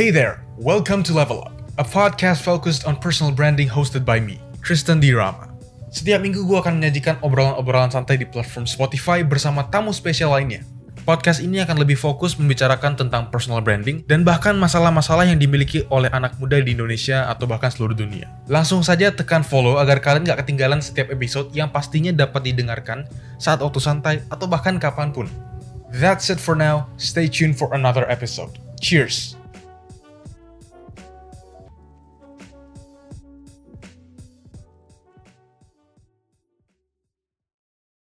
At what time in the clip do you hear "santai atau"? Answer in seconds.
23.84-24.48